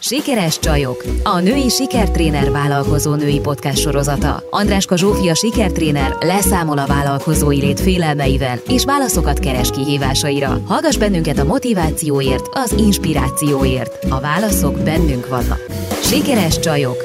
Sikeres 0.00 0.58
csajok, 0.58 1.04
a 1.22 1.40
női 1.40 1.68
sikertréner 1.68 2.50
vállalkozó 2.50 3.14
női 3.14 3.40
podcast 3.40 3.78
sorozata. 3.78 4.42
Andráska 4.50 4.96
Zsófia 4.96 5.34
sikertréner 5.34 6.16
leszámol 6.20 6.78
a 6.78 6.86
vállalkozói 6.86 7.60
lét 7.60 7.80
félelmeivel 7.80 8.58
és 8.68 8.84
válaszokat 8.84 9.38
keres 9.38 9.70
kihívásaira. 9.70 10.48
Hallgass 10.66 10.96
bennünket 10.96 11.38
a 11.38 11.44
motivációért, 11.44 12.48
az 12.52 12.72
inspirációért. 12.72 14.04
A 14.10 14.20
válaszok 14.20 14.74
bennünk 14.84 15.28
vannak. 15.28 15.60
Sikeres 16.02 16.58
csajok! 16.58 16.96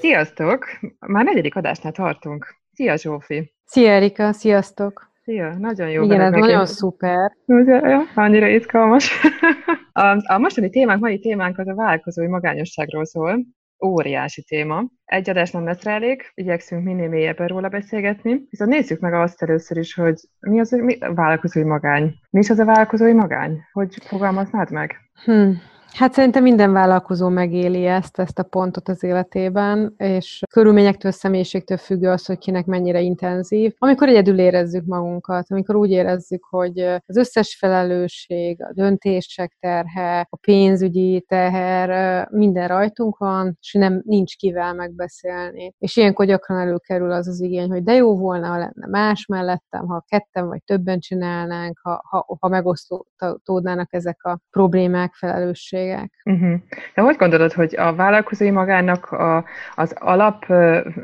Sziasztok! 0.00 0.66
Már 0.98 1.24
negyedik 1.24 1.56
adásnál 1.56 1.92
tartunk. 1.92 2.54
Szia 2.72 2.96
Zsófi! 2.96 3.52
Szia 3.64 3.90
Erika, 3.90 4.32
sziasztok! 4.32 5.09
Szia, 5.30 5.56
nagyon 5.58 5.90
jó. 5.90 6.04
Igen, 6.04 6.20
ez 6.20 6.32
nagyon 6.32 6.66
szuper. 6.66 7.32
Ja, 7.46 8.02
annyira 8.14 8.48
izgalmas. 8.48 9.20
a, 9.92 10.32
a 10.32 10.38
mostani 10.38 10.70
témánk, 10.70 11.00
mai 11.00 11.18
témánk 11.18 11.58
az 11.58 11.68
a 11.68 11.74
vállalkozói 11.74 12.26
magányosságról 12.26 13.04
szól. 13.04 13.46
Óriási 13.84 14.42
téma. 14.42 14.84
Egy 15.04 15.30
adás 15.30 15.50
nem 15.50 15.64
lesz 15.64 15.82
rá 15.82 15.94
elég, 15.94 16.22
igyekszünk 16.34 16.84
minél 16.84 17.08
mélyebben 17.08 17.46
róla 17.46 17.68
beszélgetni. 17.68 18.46
Viszont 18.50 18.70
nézzük 18.70 19.00
meg 19.00 19.14
azt 19.14 19.42
először 19.42 19.76
is, 19.76 19.94
hogy 19.94 20.14
mi 20.40 20.60
az 20.60 20.70
mi, 20.70 20.98
a 21.00 21.14
vállalkozói 21.14 21.64
magány. 21.64 22.14
Mi 22.30 22.38
is 22.38 22.50
az 22.50 22.58
a 22.58 22.64
vállalkozói 22.64 23.12
magány? 23.12 23.58
Hogy 23.72 23.94
fogalmaznád 24.06 24.70
meg? 24.70 24.96
Hmm. 25.24 25.58
Hát 25.92 26.12
szerintem 26.12 26.42
minden 26.42 26.72
vállalkozó 26.72 27.28
megéli 27.28 27.86
ezt, 27.86 28.18
ezt 28.18 28.38
a 28.38 28.42
pontot 28.42 28.88
az 28.88 29.02
életében, 29.02 29.94
és 29.96 30.42
körülményektől, 30.50 31.12
személyiségtől 31.12 31.76
függő 31.76 32.08
az, 32.08 32.26
hogy 32.26 32.38
kinek 32.38 32.66
mennyire 32.66 33.00
intenzív. 33.00 33.74
Amikor 33.78 34.08
egyedül 34.08 34.38
érezzük 34.38 34.84
magunkat, 34.84 35.50
amikor 35.50 35.76
úgy 35.76 35.90
érezzük, 35.90 36.44
hogy 36.44 36.78
az 37.06 37.16
összes 37.16 37.56
felelősség, 37.56 38.62
a 38.62 38.72
döntések 38.72 39.56
terhe, 39.60 40.26
a 40.30 40.36
pénzügyi 40.36 41.24
teher, 41.28 42.28
minden 42.30 42.68
rajtunk 42.68 43.18
van, 43.18 43.56
és 43.60 43.72
nem 43.72 44.02
nincs 44.04 44.36
kivel 44.36 44.74
megbeszélni. 44.74 45.74
És 45.78 45.96
ilyenkor 45.96 46.26
gyakran 46.26 46.58
előkerül 46.58 47.12
az 47.12 47.28
az 47.28 47.40
igény, 47.40 47.70
hogy 47.70 47.82
de 47.82 47.92
jó 47.92 48.18
volna, 48.18 48.46
ha 48.46 48.58
lenne 48.58 48.86
más 48.90 49.26
mellettem, 49.26 49.86
ha 49.86 50.04
ketten 50.08 50.46
vagy 50.46 50.62
többen 50.64 51.00
csinálnánk, 51.00 51.78
ha, 51.82 52.02
ha, 52.08 52.36
ha 52.40 52.48
megosztódnának 52.48 53.92
ezek 53.92 54.24
a 54.24 54.40
problémák, 54.50 55.14
felelősség 55.14 55.79
lehetőségek. 55.80 56.20
Uh-huh. 56.24 56.60
De 56.94 57.02
hogy 57.02 57.16
gondolod, 57.16 57.52
hogy 57.52 57.76
a 57.76 57.94
vállalkozói 57.94 58.50
magának 58.50 59.10
a, 59.10 59.44
az 59.74 59.92
alap 59.98 60.44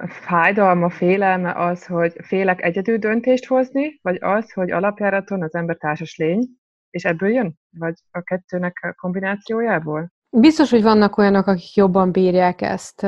fájdalma, 0.09 0.89
félelme 0.89 1.53
az, 1.53 1.87
hogy 1.87 2.13
félek 2.23 2.63
egyedül 2.63 2.97
döntést 2.97 3.47
hozni, 3.47 3.99
vagy 4.03 4.19
az, 4.21 4.53
hogy 4.53 4.71
alapjáraton 4.71 5.43
az 5.43 5.55
ember 5.55 5.77
társas 5.77 6.17
lény, 6.17 6.49
és 6.91 7.05
ebből 7.05 7.29
jön? 7.29 7.59
Vagy 7.79 7.95
a 8.11 8.21
kettőnek 8.21 8.79
a 8.83 8.93
kombinációjából? 8.93 10.15
Biztos, 10.31 10.71
hogy 10.71 10.83
vannak 10.83 11.19
olyanok, 11.19 11.47
akik 11.47 11.75
jobban 11.75 12.13
bírják 12.13 12.63
ezt. 12.63 13.07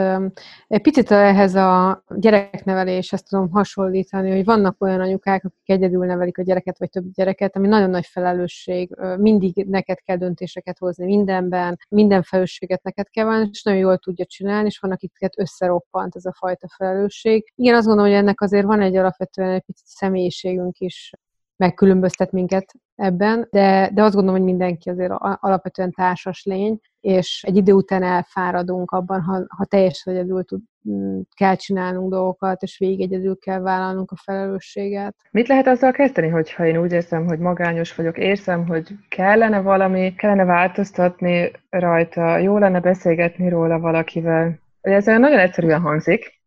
Egy 0.66 0.82
picit 0.82 1.10
ehhez 1.10 1.54
a 1.54 2.02
gyerekneveléshez 2.08 3.22
tudom 3.22 3.50
hasonlítani, 3.50 4.30
hogy 4.30 4.44
vannak 4.44 4.82
olyan 4.82 5.00
anyukák, 5.00 5.44
akik 5.44 5.68
egyedül 5.68 6.06
nevelik 6.06 6.38
a 6.38 6.42
gyereket, 6.42 6.78
vagy 6.78 6.88
több 6.88 7.04
gyereket, 7.12 7.56
ami 7.56 7.66
nagyon 7.66 7.90
nagy 7.90 8.06
felelősség. 8.06 8.96
Mindig 9.16 9.66
neked 9.68 9.98
kell 10.00 10.16
döntéseket 10.16 10.78
hozni 10.78 11.04
mindenben, 11.04 11.78
minden 11.88 12.22
felelősséget 12.22 12.82
neked 12.82 13.08
kell 13.08 13.24
válni, 13.24 13.48
és 13.52 13.62
nagyon 13.62 13.80
jól 13.80 13.98
tudja 13.98 14.24
csinálni, 14.24 14.66
és 14.66 14.78
van, 14.78 14.90
akiket 14.90 15.38
összeroppant 15.38 16.16
ez 16.16 16.24
a 16.24 16.34
fajta 16.38 16.68
felelősség. 16.76 17.52
Igen, 17.54 17.74
azt 17.74 17.86
gondolom, 17.86 18.10
hogy 18.10 18.20
ennek 18.20 18.40
azért 18.40 18.66
van 18.66 18.80
egy 18.80 18.96
alapvetően 18.96 19.50
egy 19.50 19.64
picit 19.66 19.86
személyiségünk 19.86 20.78
is, 20.78 21.12
megkülönböztet 21.58 22.32
minket 22.32 22.74
ebben, 22.94 23.48
de, 23.50 23.90
de 23.94 24.02
azt 24.02 24.14
gondolom, 24.14 24.38
hogy 24.40 24.48
mindenki 24.48 24.90
azért 24.90 25.12
alapvetően 25.18 25.92
társas 25.92 26.44
lény, 26.44 26.80
és 27.00 27.44
egy 27.46 27.56
idő 27.56 27.72
után 27.72 28.02
elfáradunk 28.02 28.90
abban, 28.90 29.20
ha, 29.20 29.44
ha 29.56 29.64
teljesen 29.64 30.14
egyedül 30.14 30.44
tud, 30.44 30.60
mm, 30.90 31.20
kell 31.36 31.54
csinálnunk 31.54 32.10
dolgokat, 32.10 32.62
és 32.62 32.78
végig 32.78 33.00
egyedül 33.00 33.38
kell 33.38 33.60
vállalnunk 33.60 34.10
a 34.10 34.16
felelősséget. 34.24 35.16
Mit 35.30 35.48
lehet 35.48 35.66
azzal 35.66 35.92
kezdeni, 35.92 36.28
hogyha 36.28 36.66
én 36.66 36.76
úgy 36.76 36.92
érzem, 36.92 37.26
hogy 37.26 37.38
magányos 37.38 37.94
vagyok, 37.94 38.18
érzem, 38.18 38.66
hogy 38.66 38.88
kellene 39.08 39.60
valami, 39.60 40.14
kellene 40.14 40.44
változtatni 40.44 41.50
rajta, 41.70 42.38
jó 42.38 42.58
lenne 42.58 42.80
beszélgetni 42.80 43.48
róla 43.48 43.78
valakivel. 43.78 44.58
Ez 44.80 45.04
nagyon 45.04 45.38
egyszerűen 45.38 45.80
hangzik, 45.80 46.37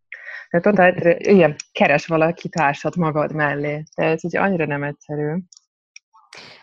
tehát 0.51 0.67
ott 0.67 1.19
ilyen, 1.19 1.55
keres 1.71 2.07
valaki 2.07 2.49
társat 2.49 2.95
magad 2.95 3.33
mellé. 3.33 3.83
De 3.95 4.03
ez 4.03 4.23
ugye 4.23 4.39
annyira 4.39 4.65
nem 4.65 4.83
egyszerű. 4.83 5.33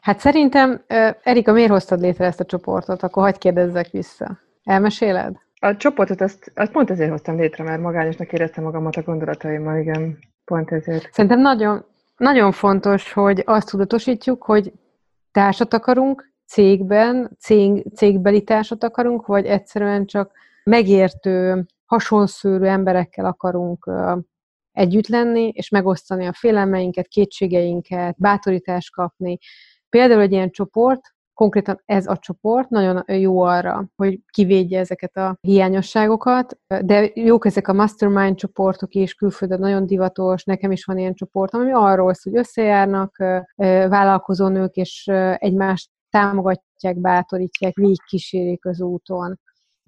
Hát 0.01 0.19
szerintem, 0.19 0.85
Erika, 1.23 1.53
miért 1.53 1.71
hoztad 1.71 2.01
létre 2.01 2.25
ezt 2.25 2.41
a 2.41 2.45
csoportot? 2.45 3.03
Akkor 3.03 3.23
hagyd 3.23 3.39
kérdezzek 3.39 3.91
vissza. 3.91 4.39
Elmeséled? 4.65 5.37
A 5.61 5.77
csoportot 5.77 6.21
azt, 6.21 6.53
azt 6.55 6.73
pont 6.73 6.91
ezért 6.91 7.11
hoztam 7.11 7.37
létre, 7.37 7.65
mert 7.65 7.81
magányosnak 7.81 8.33
éreztem 8.33 8.65
magamat 8.65 8.97
a 8.97 9.03
gondolataimmal, 9.03 9.79
igen. 9.79 10.19
Pont 10.45 10.73
ezért. 10.73 11.13
Szerintem 11.13 11.41
nagyon, 11.41 11.85
nagyon 12.17 12.53
fontos, 12.53 13.13
hogy 13.13 13.43
azt 13.47 13.71
tudatosítjuk, 13.71 14.43
hogy 14.43 14.73
társat 15.33 15.75
akarunk 15.75 16.33
cégben, 16.47 17.31
cég, 17.39 17.85
cégbeli 17.95 18.43
társat 18.43 18.85
akarunk, 18.85 19.27
vagy 19.27 19.47
egyszerűen 19.47 20.07
csak 20.07 20.33
megértő, 20.65 21.67
hasonszőrű 21.89 22.65
emberekkel 22.65 23.25
akarunk 23.25 23.91
együtt 24.73 25.07
lenni, 25.07 25.49
és 25.49 25.69
megosztani 25.69 26.27
a 26.27 26.33
félelmeinket, 26.33 27.07
kétségeinket, 27.07 28.17
bátorítást 28.19 28.93
kapni. 28.93 29.39
Például 29.89 30.21
egy 30.21 30.33
ilyen 30.33 30.51
csoport, 30.51 31.01
konkrétan 31.35 31.83
ez 31.85 32.07
a 32.07 32.17
csoport 32.17 32.69
nagyon 32.69 33.03
jó 33.07 33.41
arra, 33.41 33.89
hogy 33.97 34.21
kivédje 34.31 34.79
ezeket 34.79 35.17
a 35.17 35.37
hiányosságokat, 35.41 36.59
de 36.85 37.11
jók 37.15 37.47
ezek 37.47 37.69
a 37.69 37.73
mastermind 37.73 38.37
csoportok 38.37 38.95
is, 38.95 39.15
külföldön 39.15 39.61
nagyon 39.61 39.87
divatos, 39.87 40.45
nekem 40.45 40.71
is 40.71 40.85
van 40.85 40.99
ilyen 40.99 41.15
csoport, 41.15 41.55
ami 41.55 41.73
arról 41.73 42.15
szól, 42.15 42.33
hogy 42.33 42.43
összejárnak 42.43 43.17
vállalkozó 43.89 44.49
nők, 44.49 44.75
és 44.75 45.07
egymást 45.37 45.91
támogatják, 46.11 46.97
bátorítják, 46.97 47.75
végigkísérik 47.75 48.67
az 48.67 48.81
úton. 48.81 49.41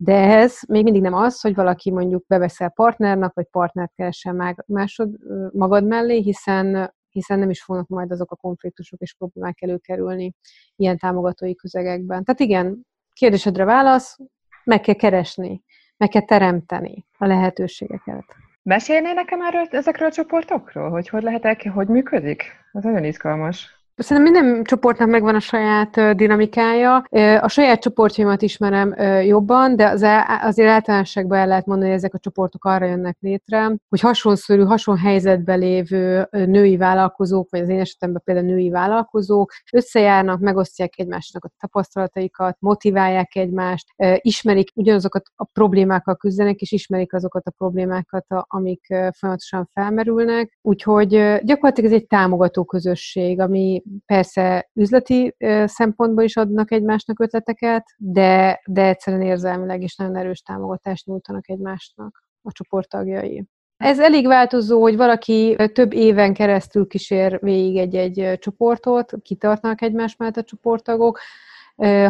De 0.03 0.15
ez 0.15 0.59
még 0.69 0.83
mindig 0.83 1.03
nem 1.03 1.15
az, 1.15 1.41
hogy 1.41 1.55
valaki 1.55 1.91
mondjuk 1.91 2.27
beveszel 2.27 2.71
partnernak, 2.71 3.35
vagy 3.35 3.47
partnert 3.51 3.93
keresen 3.95 4.57
másod, 4.67 5.11
magad 5.53 5.87
mellé, 5.87 6.21
hiszen 6.21 6.95
hiszen 7.11 7.39
nem 7.39 7.51
is 7.51 7.63
fognak 7.63 7.89
majd 7.89 8.11
azok 8.11 8.31
a 8.31 8.37
konfliktusok 8.37 9.01
és 9.01 9.15
problémák 9.15 9.63
előkerülni 9.63 10.33
ilyen 10.77 10.99
támogatói 10.99 11.55
közegekben. 11.55 12.25
Tehát 12.25 12.41
igen, 12.41 12.87
kérdésedre 13.13 13.65
válasz, 13.65 14.19
meg 14.65 14.81
kell 14.81 14.95
keresni, 14.95 15.63
meg 15.97 16.09
kell 16.09 16.25
teremteni 16.25 17.07
a 17.19 17.27
lehetőségeket. 17.27 18.25
Mesélnél 18.63 19.13
nekem 19.13 19.43
erről, 19.43 19.67
ezekről 19.71 20.09
a 20.09 20.13
csoportokról, 20.13 20.91
hogy 20.91 21.09
hogy 21.09 21.23
lehet 21.23 21.45
el, 21.45 21.57
hogy 21.73 21.89
működik? 21.89 22.43
Ez 22.73 22.83
nagyon 22.83 23.05
izgalmas. 23.05 23.80
Szerintem 24.03 24.33
minden 24.33 24.65
csoportnak 24.65 25.09
megvan 25.09 25.35
a 25.35 25.41
saját 25.41 26.17
dinamikája. 26.17 26.97
A 27.41 27.49
saját 27.49 27.81
csoportjaimat 27.81 28.43
ismerem 28.43 28.95
jobban, 29.23 29.77
de 29.77 29.89
az, 29.89 30.07
azért 30.43 30.69
általánosságban 30.69 31.39
el 31.39 31.47
lehet 31.47 31.67
mondani, 31.67 31.89
hogy 31.89 31.99
ezek 31.99 32.15
a 32.15 32.19
csoportok 32.19 32.65
arra 32.65 32.87
jönnek 32.87 33.17
létre, 33.21 33.77
hogy 33.89 34.01
hasonszörű, 34.01 34.63
hasonló 34.63 35.01
helyzetben 35.01 35.59
lévő 35.59 36.29
női 36.31 36.77
vállalkozók, 36.77 37.51
vagy 37.51 37.61
az 37.61 37.69
én 37.69 37.81
esetemben 37.81 38.23
például 38.25 38.47
női 38.47 38.71
vállalkozók 38.71 39.53
összejárnak, 39.73 40.41
megosztják 40.41 40.93
egymásnak 40.97 41.45
a 41.45 41.51
tapasztalataikat, 41.59 42.57
motiválják 42.59 43.37
egymást, 43.37 43.87
ismerik 44.17 44.69
ugyanazokat 44.75 45.23
a 45.37 45.45
problémákkal 45.53 46.17
küzdenek, 46.17 46.61
és 46.61 46.73
ismerik 46.73 47.15
azokat 47.15 47.47
a 47.47 47.51
problémákat, 47.51 48.27
amik 48.29 48.87
folyamatosan 49.13 49.69
felmerülnek. 49.73 50.59
Úgyhogy 50.63 51.09
gyakorlatilag 51.43 51.93
ez 51.93 51.97
egy 51.97 52.07
támogató 52.07 52.65
közösség, 52.65 53.41
ami 53.41 53.83
persze 54.07 54.71
üzleti 54.75 55.37
szempontból 55.65 56.25
is 56.25 56.37
adnak 56.37 56.73
egymásnak 56.73 57.21
ötleteket, 57.21 57.85
de, 57.97 58.61
de 58.67 58.83
egyszerűen 58.87 59.23
érzelmileg 59.23 59.83
is 59.83 59.97
nagyon 59.97 60.17
erős 60.17 60.41
támogatást 60.41 61.07
nyújtanak 61.07 61.49
egymásnak 61.49 62.25
a 62.43 62.53
csoporttagjai. 62.53 63.45
Ez 63.77 64.01
elég 64.01 64.27
változó, 64.27 64.81
hogy 64.81 64.97
valaki 64.97 65.57
több 65.73 65.93
éven 65.93 66.35
keresztül 66.35 66.87
kísér 66.87 67.39
végig 67.43 67.77
egy-egy 67.77 68.39
csoportot, 68.39 69.13
kitartnak 69.23 69.83
egymás 69.83 70.17
mellett 70.17 70.37
a 70.37 70.43
csoporttagok, 70.43 71.19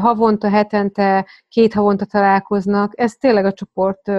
havonta, 0.00 0.48
hetente, 0.48 1.26
két 1.48 1.74
havonta 1.74 2.04
találkoznak. 2.04 2.92
Ez 2.96 3.12
tényleg 3.12 3.44
a 3.44 3.52
csoport 3.52 4.10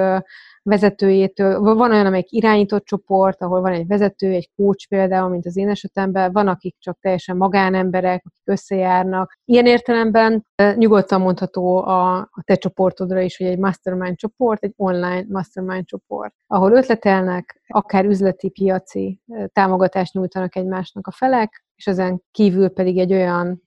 vezetőjétől, 0.63 1.59
van 1.59 1.92
olyan, 1.92 2.06
amelyik 2.06 2.31
irányított 2.31 2.86
csoport, 2.86 3.42
ahol 3.42 3.62
van 3.62 3.71
egy 3.71 3.88
vezető, 3.88 4.31
egy 4.31 4.50
coach 4.56 4.88
például, 4.88 5.30
mint 5.30 5.45
az 5.45 5.57
én 5.57 5.69
esetemben, 5.69 6.31
van, 6.31 6.48
akik 6.48 6.75
csak 6.80 6.98
teljesen 7.00 7.38
magánemberek, 7.38 8.24
akik 8.25 8.42
összejárnak. 8.44 9.38
Ilyen 9.45 9.65
értelemben 9.65 10.45
nyugodtan 10.75 11.21
mondható 11.21 11.77
a, 11.77 12.18
a 12.18 12.42
te 12.44 12.56
csoportodra 12.56 13.19
is, 13.19 13.38
hogy 13.38 13.48
egy 13.48 13.57
mastermind 13.57 14.15
csoport, 14.15 14.63
egy 14.63 14.74
online 14.75 15.25
mastermind 15.30 15.86
csoport, 15.86 16.33
ahol 16.48 16.71
ötletelnek, 16.71 17.62
akár 17.68 18.06
üzleti, 18.06 18.50
piaci 18.50 19.19
támogatást 19.53 20.13
nyújtanak 20.13 20.56
egymásnak 20.56 21.07
a 21.07 21.12
felek, 21.12 21.65
és 21.75 21.88
ezen 21.88 22.21
kívül 22.31 22.69
pedig 22.69 22.98
egy 22.98 23.13
olyan 23.13 23.62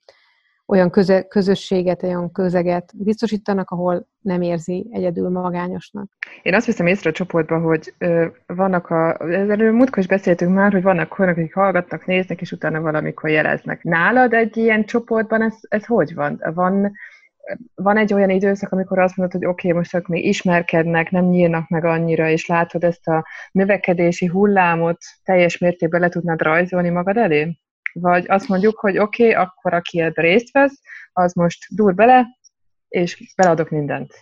olyan 0.67 0.91
köze, 0.91 1.23
közösséget, 1.23 2.03
olyan 2.03 2.33
közeget 2.33 2.93
biztosítanak, 2.97 3.71
ahol 3.71 4.07
nem 4.21 4.43
érzi 4.43 4.87
egyedül 4.91 5.29
magányosnak. 5.29 6.11
Én 6.43 6.55
azt 6.55 6.67
hiszem 6.67 6.87
észre 6.87 7.11
a 7.11 7.13
csoportban, 7.13 7.63
hogy 7.63 7.95
ö, 7.99 8.27
vannak 8.47 8.91
a, 8.91 9.21
ezzel 9.21 9.73
múltkor 9.73 9.99
is 9.99 10.07
beszéltünk 10.07 10.55
már, 10.55 10.73
hogy 10.73 10.83
vannak 10.83 11.19
olyanok, 11.19 11.39
akik 11.39 11.55
hallgatnak, 11.55 12.07
néznek, 12.07 12.41
és 12.41 12.53
utána 12.53 12.81
valamikor 12.81 13.31
jeleznek. 13.31 13.83
Nálad 13.83 14.33
egy 14.33 14.57
ilyen 14.57 14.85
csoportban 14.85 15.43
ez, 15.43 15.55
ez 15.69 15.85
hogy 15.85 16.15
van? 16.15 16.41
Van 16.55 16.93
van 17.75 17.97
egy 17.97 18.15
olyan 18.15 18.31
időszak, 18.31 18.73
amikor 18.73 18.99
azt 18.99 19.17
mondod, 19.17 19.41
hogy 19.41 19.51
oké, 19.51 19.69
okay, 19.69 19.79
most 19.79 19.95
ők 19.95 20.07
még 20.07 20.25
ismerkednek, 20.25 21.11
nem 21.11 21.25
nyílnak 21.25 21.69
meg 21.69 21.85
annyira, 21.85 22.29
és 22.29 22.47
látod 22.47 22.85
ezt 22.85 23.09
a 23.09 23.27
növekedési 23.53 24.27
hullámot 24.27 24.99
teljes 25.25 25.59
mértékben 25.59 26.01
le 26.01 26.09
tudnád 26.09 26.43
rajzolni 26.43 26.89
magad 26.89 27.17
elé? 27.17 27.59
Vagy 28.01 28.25
azt 28.29 28.49
mondjuk, 28.49 28.79
hogy 28.79 28.99
oké, 28.99 29.31
okay, 29.31 29.45
akkor 29.45 29.75
aki 29.75 30.01
ebbe 30.01 30.23
részt 30.23 30.53
vesz, 30.53 30.81
az 31.13 31.33
most 31.33 31.75
dur 31.75 31.95
bele, 31.95 32.27
és 32.89 33.33
beladok 33.37 33.71
mindent. 33.71 34.15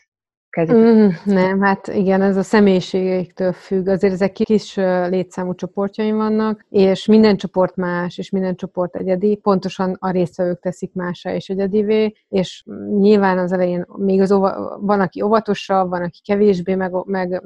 Mm, 0.60 1.08
nem, 1.24 1.60
hát 1.60 1.86
igen, 1.86 2.22
ez 2.22 2.36
a 2.36 2.42
személyiségektől 2.42 3.52
függ. 3.52 3.86
Azért 3.86 4.12
ezek 4.12 4.32
kis 4.32 4.74
létszámú 5.08 5.54
csoportjaim 5.54 6.16
vannak, 6.16 6.66
és 6.68 7.06
minden 7.06 7.36
csoport 7.36 7.76
más, 7.76 8.18
és 8.18 8.30
minden 8.30 8.56
csoport 8.56 8.96
egyedi. 8.96 9.36
Pontosan 9.36 9.96
a 9.98 10.10
résztvevők 10.10 10.60
teszik 10.60 10.94
másra 10.94 11.34
és 11.34 11.48
egyedivé, 11.48 12.12
és 12.28 12.64
nyilván 12.98 13.38
az 13.38 13.52
elején 13.52 13.86
még 13.96 14.20
az 14.20 14.32
ova, 14.32 14.78
van, 14.80 15.00
aki 15.00 15.22
óvatosabb, 15.22 15.88
van, 15.88 16.02
aki 16.02 16.20
kevésbé 16.24 16.74
meg, 16.74 16.92
meg, 17.04 17.42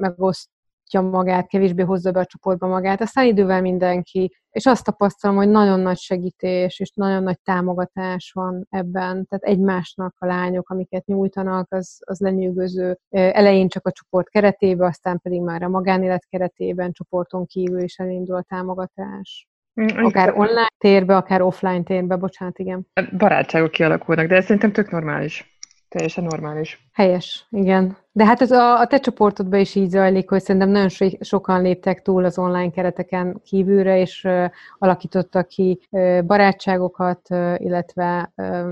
megoszt 0.93 1.13
magát, 1.13 1.47
kevésbé 1.47 1.83
hozza 1.83 2.11
be 2.11 2.19
a 2.19 2.25
csoportba 2.25 2.67
magát, 2.67 3.01
aztán 3.01 3.25
idővel 3.25 3.61
mindenki, 3.61 4.31
és 4.51 4.65
azt 4.65 4.83
tapasztalom, 4.83 5.35
hogy 5.35 5.49
nagyon 5.49 5.79
nagy 5.79 5.97
segítés 5.97 6.79
és 6.79 6.91
nagyon 6.93 7.23
nagy 7.23 7.39
támogatás 7.43 8.31
van 8.33 8.67
ebben, 8.69 9.25
tehát 9.25 9.43
egymásnak 9.43 10.15
a 10.17 10.25
lányok, 10.25 10.69
amiket 10.69 11.05
nyújtanak, 11.05 11.73
az, 11.73 11.97
az 12.05 12.19
lenyűgöző. 12.19 12.97
Elején 13.09 13.67
csak 13.67 13.87
a 13.87 13.91
csoport 13.91 14.29
keretében, 14.29 14.87
aztán 14.87 15.19
pedig 15.19 15.41
már 15.41 15.63
a 15.63 15.69
magánélet 15.69 16.25
keretében, 16.29 16.91
csoporton 16.91 17.45
kívül 17.45 17.81
is 17.81 17.97
elindul 17.97 18.35
a 18.35 18.45
támogatás. 18.47 19.47
Mm, 19.81 20.03
akár 20.03 20.33
online 20.37 20.71
térbe, 20.77 21.15
akár 21.15 21.41
offline 21.41 21.83
térbe, 21.83 22.15
bocsánat, 22.15 22.59
igen. 22.59 22.87
Barátságok 23.17 23.71
kialakulnak, 23.71 24.27
de 24.27 24.35
ez 24.35 24.43
szerintem 24.43 24.71
tök 24.71 24.91
normális. 24.91 25.56
Teljesen 25.89 26.23
normális. 26.23 26.87
Helyes, 26.93 27.47
igen. 27.49 27.97
De 28.11 28.25
hát 28.25 28.41
ez 28.41 28.51
a, 28.51 28.79
a 28.79 28.87
te 28.87 28.97
csoportodban 28.99 29.59
is 29.59 29.75
így 29.75 29.89
zajlik, 29.89 30.29
hogy 30.29 30.41
szerintem 30.41 30.69
nagyon 30.69 30.89
so, 30.89 31.07
sokan 31.19 31.61
léptek 31.61 32.01
túl 32.01 32.25
az 32.25 32.37
online 32.37 32.69
kereteken 32.69 33.41
kívülre, 33.43 33.99
és 33.99 34.23
uh, 34.23 34.45
alakítottak 34.77 35.47
ki 35.47 35.79
uh, 35.89 36.23
barátságokat, 36.23 37.27
uh, 37.29 37.55
illetve 37.57 38.31
uh, 38.35 38.71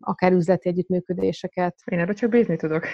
akár 0.00 0.32
üzleti 0.32 0.68
együttműködéseket. 0.68 1.74
Én 1.84 1.98
erről 1.98 2.14
csak 2.14 2.30
bízni 2.30 2.56
tudok. 2.56 2.86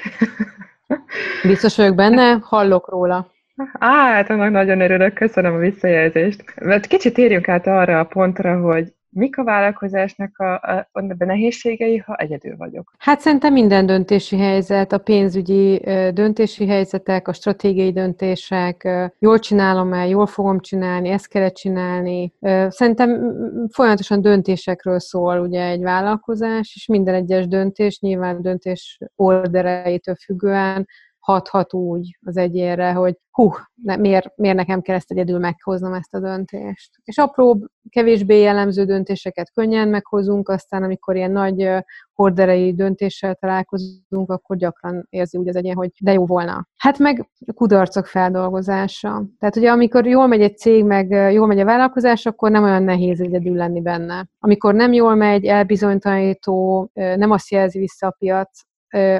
Biztos 1.42 1.76
vagyok 1.76 1.94
benne, 1.94 2.38
hallok 2.42 2.88
róla. 2.90 3.30
Á, 3.72 4.12
hát 4.12 4.30
annak 4.30 4.50
nagyon 4.50 4.80
örülök, 4.80 5.14
köszönöm 5.14 5.54
a 5.54 5.58
visszajelzést. 5.58 6.60
Mert 6.60 6.86
kicsit 6.86 7.14
térjünk 7.14 7.48
át 7.48 7.66
arra 7.66 7.98
a 7.98 8.04
pontra, 8.04 8.60
hogy 8.60 8.92
Mik 9.11 9.38
a 9.38 9.44
vállalkozásnak 9.44 10.38
a, 10.38 10.55
a, 10.55 10.88
a 10.93 11.25
nehézségei, 11.25 11.97
ha 11.97 12.14
egyedül 12.17 12.56
vagyok? 12.56 12.93
Hát 12.99 13.20
szerintem 13.20 13.53
minden 13.53 13.87
döntési 13.87 14.38
helyzet, 14.38 14.93
a 14.93 14.99
pénzügyi 14.99 15.81
döntési 16.12 16.67
helyzetek, 16.67 17.29
a 17.29 17.32
stratégiai 17.32 17.93
döntések, 17.93 18.88
jól 19.19 19.38
csinálom 19.38 19.93
el, 19.93 20.08
jól 20.08 20.26
fogom 20.26 20.61
csinálni, 20.61 21.08
ezt 21.08 21.29
kell 21.29 21.50
csinálni. 21.50 22.32
Szerintem 22.69 23.32
folyamatosan 23.70 24.20
döntésekről 24.20 25.00
szól 25.00 25.41
ugye 25.41 25.64
egy 25.64 25.82
vállalkozás, 25.82 26.73
és 26.75 26.87
minden 26.87 27.14
egyes 27.14 27.49
döntés 27.49 28.00
nyilván 28.00 28.43
döntés 28.43 28.99
ordereitől 29.17 30.14
függően 30.14 30.87
hathat 31.26 31.75
úgy 31.75 32.19
az 32.26 32.37
egyénre, 32.37 32.93
hogy 32.93 33.19
hú, 33.31 33.50
ne, 33.82 33.96
miért, 33.96 34.37
miért 34.37 34.56
nekem 34.56 34.81
kell 34.81 34.94
ezt 34.94 35.11
egyedül 35.11 35.38
meghoznom 35.38 35.93
ezt 35.93 36.14
a 36.14 36.20
döntést. 36.20 36.90
És 37.05 37.19
apró, 37.19 37.69
kevésbé 37.88 38.40
jellemző 38.40 38.84
döntéseket 38.84 39.52
könnyen 39.52 39.88
meghozunk, 39.88 40.49
aztán 40.49 40.82
amikor 40.82 41.17
ilyen 41.17 41.31
nagy 41.31 41.69
horderei 42.12 42.75
döntéssel 42.75 43.34
találkozunk, 43.34 44.31
akkor 44.31 44.56
gyakran 44.56 45.06
érzi 45.11 45.38
úgy 45.38 45.49
az 45.49 45.56
egyén, 45.56 45.75
hogy 45.75 45.90
de 46.00 46.12
jó 46.12 46.26
volna. 46.26 46.67
Hát 46.76 46.99
meg 46.99 47.29
kudarcok 47.55 48.06
feldolgozása. 48.06 49.25
Tehát 49.38 49.56
ugye 49.56 49.70
amikor 49.70 50.06
jól 50.06 50.26
megy 50.26 50.43
egy 50.43 50.58
cég, 50.58 50.84
meg 50.84 51.32
jól 51.32 51.46
megy 51.46 51.61
a 51.61 51.64
vállalkozás, 51.64 52.26
akkor 52.26 52.50
nem 52.50 52.62
olyan 52.62 52.82
nehéz 52.82 53.20
egyedül 53.20 53.56
lenni 53.56 53.81
benne. 53.81 54.29
Amikor 54.38 54.75
nem 54.75 54.93
jól 54.93 55.14
megy, 55.14 55.44
elbizonytalanító, 55.44 56.90
nem 56.93 57.31
azt 57.31 57.50
jelzi 57.50 57.79
vissza 57.79 58.06
a 58.06 58.17
piac, 58.19 58.61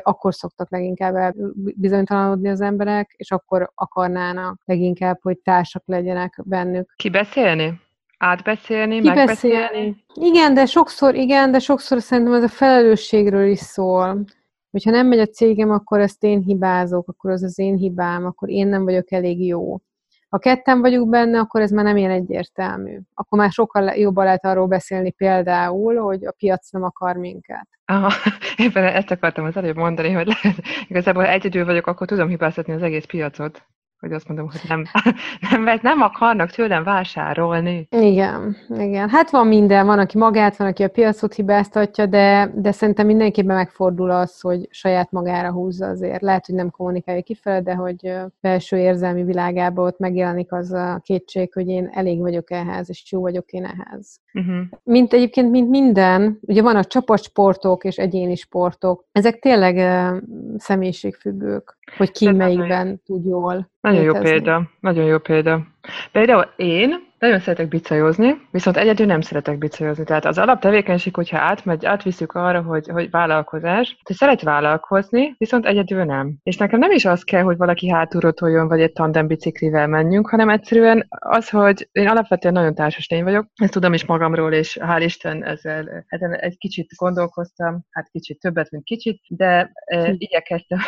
akkor 0.03 0.35
szoktak 0.35 0.71
leginkább 0.71 1.35
bizonytalanodni 1.55 2.49
az 2.49 2.61
emberek, 2.61 3.15
és 3.17 3.31
akkor 3.31 3.71
akarnának 3.75 4.63
leginkább, 4.65 5.19
hogy 5.23 5.39
társak 5.39 5.83
legyenek 5.87 6.41
bennük. 6.45 6.93
Kibeszélni? 6.97 7.81
Átbeszélni, 8.19 8.95
Kibeszélni. 8.95 9.19
megbeszélni? 9.19 10.05
Igen, 10.15 10.55
de 10.55 10.67
sokszor, 10.67 11.15
igen, 11.15 11.51
de 11.51 11.59
sokszor 11.59 12.03
szerintem 12.03 12.35
ez 12.35 12.43
a 12.43 12.49
felelősségről 12.49 13.47
is 13.47 13.59
szól. 13.59 14.25
Hogyha 14.71 14.91
nem 14.91 15.07
megy 15.07 15.19
a 15.19 15.27
cégem, 15.27 15.71
akkor 15.71 16.01
ezt 16.01 16.23
én 16.25 16.41
hibázok, 16.41 17.09
akkor 17.09 17.31
az 17.31 17.43
az 17.43 17.59
én 17.59 17.77
hibám, 17.77 18.25
akkor 18.25 18.51
én 18.51 18.67
nem 18.67 18.85
vagyok 18.85 19.13
elég 19.13 19.47
jó. 19.47 19.81
Ha 20.29 20.39
ketten 20.39 20.81
vagyunk 20.81 21.09
benne, 21.09 21.39
akkor 21.39 21.61
ez 21.61 21.71
már 21.71 21.85
nem 21.85 21.97
ilyen 21.97 22.11
egyértelmű. 22.11 22.99
Akkor 23.15 23.39
már 23.39 23.51
sokkal 23.51 23.85
jobban 23.85 24.25
lehet 24.25 24.45
arról 24.45 24.67
beszélni 24.67 25.11
például, 25.11 25.97
hogy 25.97 26.25
a 26.25 26.35
piac 26.39 26.71
nem 26.71 26.83
akar 26.83 27.17
minket. 27.17 27.69
Aha, 27.85 28.13
éppen 28.57 28.85
ezt 28.85 29.11
akartam 29.11 29.45
az 29.45 29.57
előbb 29.57 29.77
mondani, 29.77 30.13
hogy 30.13 30.27
lehet, 30.27 30.57
igazából 30.89 31.27
egyedül 31.27 31.65
vagyok, 31.65 31.87
akkor 31.87 32.07
tudom 32.07 32.29
hibáztatni 32.29 32.73
az 32.73 32.83
egész 32.83 33.05
piacot 33.05 33.67
hogy 34.01 34.13
azt 34.13 34.29
mondom, 34.29 34.49
hogy 34.51 34.61
nem, 34.69 34.85
nem, 35.51 35.63
mert 35.63 35.83
nem 35.83 36.01
akarnak 36.01 36.51
tőlem 36.51 36.85
vásárolni. 36.85 37.87
Igen, 37.91 38.57
igen. 38.79 39.09
Hát 39.09 39.31
van 39.31 39.47
minden, 39.47 39.87
van, 39.87 39.99
aki 39.99 40.19
magát, 40.19 40.57
van, 40.57 40.69
aki 40.69 40.83
a 40.83 40.89
piacot 40.89 41.35
hibáztatja, 41.35 42.07
de, 42.07 42.51
de 42.55 42.73
szerintem 42.73 43.07
mindenképpen 43.07 43.57
megfordul 43.57 44.11
az, 44.11 44.41
hogy 44.41 44.69
saját 44.71 45.11
magára 45.11 45.53
húzza 45.53 45.87
azért. 45.87 46.23
Lehet, 46.23 46.47
hogy 46.47 46.55
nem 46.55 46.71
kommunikálja 46.71 47.23
kifele, 47.23 47.61
de 47.61 47.75
hogy 47.75 48.13
belső 48.41 48.77
érzelmi 48.77 49.25
világában 49.25 49.87
ott 49.87 49.99
megjelenik 49.99 50.53
az 50.53 50.73
a 50.73 51.01
kétség, 51.05 51.53
hogy 51.53 51.69
én 51.69 51.91
elég 51.93 52.21
vagyok 52.21 52.51
ehhez, 52.51 52.89
és 52.89 53.13
jó 53.13 53.21
vagyok 53.21 53.51
én 53.51 53.65
ehhez. 53.65 54.21
Uh-huh. 54.33 54.65
Mint 54.83 55.13
egyébként, 55.13 55.51
mint 55.51 55.71
minden, 55.71 56.39
ugye 56.41 56.63
van 56.63 56.77
a 56.77 56.85
csapatsportok 56.85 57.85
és 57.85 57.97
egyéni 57.97 58.35
sportok, 58.35 59.05
ezek 59.13 59.39
tényleg 59.39 59.77
uh, 59.77 60.23
személyiségfüggők, 60.57 61.79
hogy 61.97 62.11
ki 62.11 62.31
melyikben 62.31 63.03
tud 63.05 63.25
jól. 63.25 63.71
Nagyon 63.87 64.03
jó 64.03 64.13
példa, 64.19 64.71
nagyon 64.81 65.05
jó 65.05 65.19
példa. 65.19 65.67
Például 66.13 66.53
én 66.57 67.07
nagyon 67.19 67.39
szeretek 67.41 67.69
bicajozni, 67.69 68.41
viszont 68.51 68.77
egyedül 68.77 69.07
nem 69.07 69.21
szeretek 69.21 69.59
bicajozni. 69.59 70.05
Tehát 70.05 70.25
az 70.25 70.39
alaptevékenység, 70.39 71.15
hogyha 71.15 71.39
átmegy, 71.39 71.85
átviszük 71.85 72.33
arra, 72.33 72.63
hogy, 72.63 72.89
hogy 72.89 73.11
vállalkozás, 73.11 73.97
hogy 74.03 74.17
szeret 74.17 74.43
vállalkozni, 74.43 75.35
viszont 75.39 75.67
egyedül 75.67 76.05
nem. 76.05 76.35
És 76.43 76.57
nekem 76.57 76.79
nem 76.79 76.91
is 76.91 77.05
az 77.05 77.23
kell, 77.23 77.43
hogy 77.43 77.57
valaki 77.57 77.89
hátulról 77.89 78.33
toljon, 78.33 78.69
vagy 78.69 78.81
egy 78.81 78.93
tandem 78.93 79.27
biciklivel 79.27 79.87
menjünk, 79.87 80.29
hanem 80.29 80.49
egyszerűen 80.49 81.07
az, 81.09 81.49
hogy 81.49 81.89
én 81.93 82.09
alapvetően 82.09 82.55
nagyon 82.55 82.75
társas 82.75 83.09
lény 83.09 83.25
vagyok, 83.25 83.47
ezt 83.55 83.73
tudom 83.73 83.93
is 83.93 84.05
magamról, 84.05 84.53
és 84.53 84.79
hál' 84.81 85.03
Isten 85.05 85.45
ezzel, 85.45 86.05
ezen 86.09 86.33
egy 86.33 86.57
kicsit 86.57 86.95
gondolkoztam, 86.97 87.85
hát 87.91 88.09
kicsit 88.09 88.41
többet, 88.41 88.71
mint 88.71 88.85
kicsit, 88.85 89.21
de 89.29 89.73
e, 89.85 90.15
igyekeztem, 90.19 90.79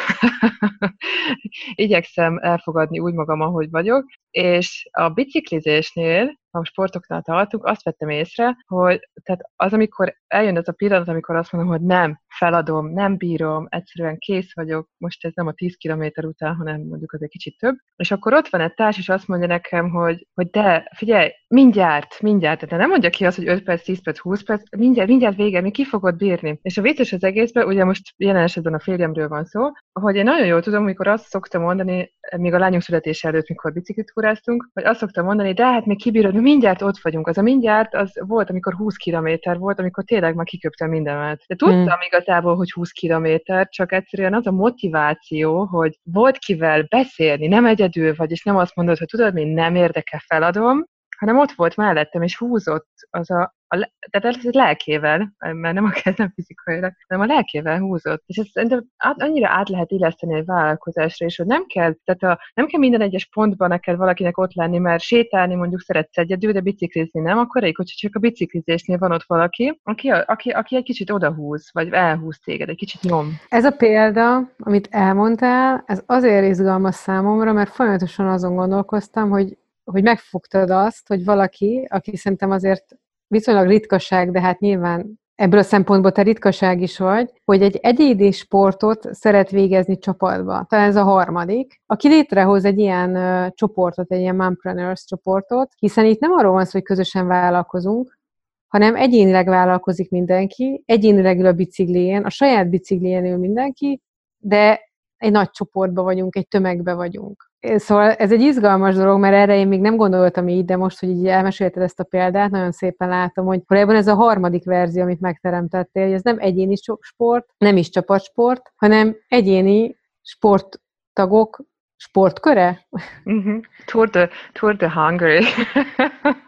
igyekszem 1.75 2.39
elfogadni 2.43 2.99
úgy 2.99 3.15
magam, 3.15 3.41
ahogy 3.41 3.71
vagyok, 3.71 4.05
és 4.31 4.88
a 4.91 5.09
biciklizésnél 5.09 6.39
a 6.51 6.65
sportoknál 6.65 7.23
tartunk, 7.23 7.65
azt 7.65 7.83
vettem 7.83 8.09
észre, 8.09 8.57
hogy 8.67 9.09
tehát 9.23 9.41
az, 9.57 9.73
amikor 9.73 10.15
eljön 10.27 10.57
ez 10.57 10.69
a 10.69 10.73
pillanat, 10.73 11.09
amikor 11.09 11.37
azt 11.37 11.53
mondom, 11.53 11.71
hogy 11.71 11.81
nem, 11.81 12.21
feladom, 12.39 12.93
nem 12.93 13.17
bírom, 13.17 13.67
egyszerűen 13.69 14.19
kész 14.19 14.55
vagyok, 14.55 14.89
most 14.97 15.25
ez 15.25 15.33
nem 15.35 15.47
a 15.47 15.53
10 15.53 15.77
kilométer 15.77 16.25
után, 16.25 16.55
hanem 16.55 16.81
mondjuk 16.81 17.13
az 17.13 17.23
egy 17.23 17.29
kicsit 17.29 17.59
több, 17.59 17.77
és 17.97 18.11
akkor 18.11 18.33
ott 18.35 18.49
van 18.49 18.61
egy 18.61 18.75
társ, 18.75 18.99
és 18.99 19.09
azt 19.09 19.29
mondja 19.29 19.47
nekem, 19.47 19.91
hogy, 19.91 20.27
hogy 20.35 20.51
de, 20.51 20.91
figyelj, 20.97 21.31
mindjárt, 21.49 22.21
mindjárt, 22.21 22.61
tehát 22.61 22.79
nem 22.79 22.89
mondja 22.89 23.11
ki 23.11 23.27
azt, 23.27 23.37
hogy 23.37 23.49
5 23.49 23.63
perc, 23.63 23.85
10 23.85 24.03
perc, 24.03 24.19
20 24.19 24.43
perc, 24.43 24.77
mindjárt, 24.77 25.09
mindjárt 25.09 25.37
vége, 25.37 25.61
mi 25.61 25.71
ki 25.71 25.85
fogod 25.85 26.17
bírni. 26.17 26.59
És 26.63 26.79
a 26.79 26.83
vicces 26.83 27.13
az 27.13 27.25
egészben, 27.25 27.67
ugye 27.67 27.85
most 27.85 28.15
jelen 28.17 28.43
esetben 28.43 28.75
a 28.75 28.81
férjemről 28.81 29.29
van 29.29 29.45
szó, 29.45 29.71
hogy 29.93 30.17
én 30.17 30.25
nagyon 30.25 30.47
jól 30.47 30.63
tudom, 30.63 30.83
amikor 30.83 31.09
azt 31.09 31.29
szoktam 31.29 31.63
mondani, 31.63 32.13
még 32.37 32.55
a 32.55 32.59
lányunk 32.59 32.83
születése 32.83 33.29
előtt, 33.29 33.49
mikor 33.49 33.73
biciklitúráztunk, 33.73 34.69
hogy 34.75 34.85
azt 34.85 34.99
szoktam 34.99 35.25
mondani, 35.25 35.53
de 35.53 35.65
hát 35.65 35.87
még 35.87 35.99
kibírod, 35.99 36.35
mi 36.35 36.41
mindjárt 36.41 36.83
ott 36.83 36.99
vagyunk. 36.99 37.27
Az 37.27 37.39
a 37.39 37.43
mindjárt, 37.43 37.95
az 37.95 38.13
volt, 38.27 38.51
amikor 38.51 38.75
20 38.75 38.97
kilométer 38.97 39.59
volt, 39.59 39.79
amikor 39.79 40.05
tényleg 40.05 40.35
már 40.35 40.47
kiköptem 40.47 40.89
mindenet. 40.89 41.43
De 41.47 41.55
tudtam 41.55 41.85
hmm. 41.85 41.99
Igazából, 42.29 42.57
hogy 42.57 42.71
20 42.71 42.91
kilométer, 42.91 43.69
csak 43.69 43.93
egyszerűen 43.93 44.35
az 44.35 44.47
a 44.47 44.51
motiváció, 44.51 45.65
hogy 45.65 45.99
volt 46.03 46.39
kivel 46.39 46.87
beszélni, 46.89 47.47
nem 47.47 47.67
egyedül 47.67 48.15
vagy, 48.15 48.31
és 48.31 48.43
nem 48.43 48.57
azt 48.57 48.75
mondod, 48.75 48.99
hogy 48.99 49.07
tudod, 49.07 49.35
mi 49.35 49.45
nem 49.45 49.75
érdekel, 49.75 50.21
feladom, 50.27 50.85
hanem 51.19 51.39
ott 51.39 51.53
volt 51.53 51.77
mellettem, 51.77 52.23
és 52.23 52.39
húzott 52.39 52.89
az 53.11 53.31
a, 53.31 53.55
a 53.69 53.91
tehát 54.11 54.37
ez 54.37 54.53
lelkével, 54.53 55.33
mert 55.39 55.75
nem 55.75 55.85
a 55.85 55.91
kezem 56.03 56.33
fizikailag, 56.35 56.93
hanem 57.09 57.29
a 57.29 57.33
lelkével 57.33 57.79
húzott. 57.79 58.23
És 58.27 58.37
ezt 58.37 58.51
szerintem 58.51 58.85
annyira 58.97 59.49
át 59.49 59.69
lehet 59.69 59.91
illeszteni 59.91 60.35
egy 60.35 60.45
vállalkozásra, 60.45 61.27
és 61.27 61.37
hogy 61.37 61.47
nem 61.47 61.67
kell, 61.67 61.95
tehát 62.05 62.39
a, 62.39 62.43
nem 62.55 62.67
kell 62.67 62.81
minden 62.81 63.01
egyes 63.01 63.27
pontban 63.27 63.69
neked 63.69 63.97
valakinek 63.97 64.39
ott 64.39 64.55
lenni, 64.55 64.79
mert 64.79 65.03
sétálni 65.03 65.55
mondjuk 65.55 65.81
szeretsz 65.81 66.19
egyedül, 66.19 66.53
de 66.53 66.61
biciklizni 66.61 67.21
nem, 67.21 67.39
akkor 67.39 67.63
elég, 67.63 67.77
hogy 67.77 67.87
csak 67.87 68.15
a 68.15 68.19
biciklizésnél 68.19 68.99
van 68.99 69.13
ott 69.13 69.25
valaki, 69.27 69.81
aki, 69.83 70.11
aki, 70.11 70.51
aki 70.51 70.77
egy 70.77 70.83
kicsit 70.83 71.11
odahúz, 71.11 71.71
vagy 71.73 71.93
elhúz 71.93 72.39
téged, 72.45 72.69
egy 72.69 72.77
kicsit 72.77 73.03
nyom. 73.03 73.29
Ez 73.49 73.65
a 73.65 73.71
példa, 73.71 74.51
amit 74.59 74.89
elmondtál, 74.91 75.83
ez 75.87 76.03
azért 76.07 76.47
izgalmas 76.47 76.95
számomra, 76.95 77.53
mert 77.53 77.71
folyamatosan 77.71 78.27
azon 78.27 78.55
gondolkoztam, 78.55 79.31
hogy 79.31 79.59
hogy 79.91 80.03
megfogtad 80.03 80.71
azt, 80.71 81.09
hogy 81.09 81.25
valaki, 81.25 81.87
aki 81.91 82.17
szerintem 82.17 82.51
azért 82.51 82.85
viszonylag 83.27 83.67
ritkaság, 83.67 84.31
de 84.31 84.41
hát 84.41 84.59
nyilván 84.59 85.21
ebből 85.35 85.59
a 85.59 85.63
szempontból 85.63 86.13
te 86.13 86.23
ritkaság 86.23 86.81
is 86.81 86.99
vagy, 86.99 87.31
hogy 87.45 87.63
egy 87.63 87.77
egyéni 87.77 88.31
sportot 88.31 89.15
szeret 89.15 89.51
végezni 89.51 89.99
csapatba. 89.99 90.65
Talán 90.69 90.89
ez 90.89 90.97
a 90.97 91.03
harmadik, 91.03 91.81
aki 91.87 92.09
létrehoz 92.09 92.65
egy 92.65 92.79
ilyen 92.79 93.17
uh, 93.17 93.55
csoportot, 93.55 94.13
egy 94.13 94.21
ilyen 94.21 94.37
mompreneurs 94.37 95.05
csoportot, 95.05 95.73
hiszen 95.79 96.05
itt 96.05 96.21
nem 96.21 96.33
arról 96.33 96.53
van 96.53 96.65
szó, 96.65 96.71
hogy 96.73 96.83
közösen 96.83 97.27
vállalkozunk, 97.27 98.19
hanem 98.67 98.97
egyénileg 98.97 99.49
vállalkozik 99.49 100.11
mindenki, 100.11 100.83
egyénileg 100.87 101.39
ül 101.39 101.47
a 101.47 101.53
biciklién, 101.53 102.25
a 102.25 102.31
saját 102.31 102.69
biciklién 102.71 103.25
ül 103.25 103.37
mindenki, 103.37 104.01
de 104.39 104.81
egy 105.17 105.31
nagy 105.31 105.51
csoportban 105.51 106.05
vagyunk, 106.05 106.37
egy 106.37 106.49
tömegbe 106.49 106.95
vagyunk. 106.95 107.48
Szóval 107.61 108.13
ez 108.13 108.33
egy 108.33 108.41
izgalmas 108.41 108.95
dolog, 108.95 109.21
mert 109.21 109.35
erre 109.35 109.57
én 109.57 109.69
még 109.69 109.81
nem 109.81 109.97
gondoltam 109.97 110.49
így, 110.49 110.65
de 110.65 110.77
most, 110.77 111.01
hogy 111.01 111.09
így 111.09 111.27
elmesélted 111.27 111.83
ezt 111.83 112.01
a 112.01 112.05
példát, 112.05 112.51
nagyon 112.51 112.73
szépen 112.73 113.09
látom, 113.09 113.47
hogy 113.47 113.63
valójában 113.67 113.97
ez 113.97 114.07
a 114.07 114.15
harmadik 114.15 114.65
verzió, 114.65 115.03
amit 115.03 115.21
megteremtettél, 115.21 116.05
hogy 116.05 116.13
ez 116.13 116.23
nem 116.23 116.37
egyéni 116.39 116.75
sport, 117.01 117.47
nem 117.59 117.77
is 117.77 117.91
csapatsport, 117.91 118.73
hanem 118.77 119.17
egyéni 119.29 119.97
sporttagok 120.23 121.61
sportköre? 121.97 122.87
Uh-huh. 123.25 123.61
Tour 123.87 124.09
de, 124.09 124.29
Tour 124.53 124.77
de 124.77 124.91
Hungary. 124.91 125.45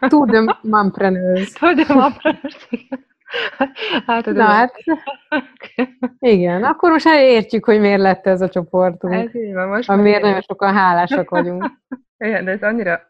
Tour 0.07 0.29
de 0.29 0.57
Mompreneurs. 0.61 1.51
Tour 1.51 1.73
de 1.73 1.93
Mompreneurs. 1.93 2.67
Hát, 4.07 4.25
Na 4.25 4.43
hát, 4.43 4.73
igen, 6.19 6.63
akkor 6.63 6.91
most 6.91 7.05
értjük, 7.05 7.65
hogy 7.65 7.79
miért 7.79 8.01
lett 8.01 8.27
ez 8.27 8.41
a 8.41 8.49
csoportunk. 8.49 9.13
Ez 9.13 9.35
így 9.35 9.53
van, 9.53 9.67
most 9.67 9.89
amiért 9.89 10.21
nagyon 10.21 10.41
sokan 10.41 10.73
hálásak 10.73 11.29
vagyunk. 11.29 11.65
Igen, 12.23 12.45
de 12.45 12.51
ez 12.51 12.61
annyira, 12.61 13.07